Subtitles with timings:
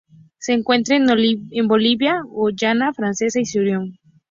[0.39, 1.05] Se encuentra en
[1.67, 3.93] Bolivia, Guayana Francesa y Surinam.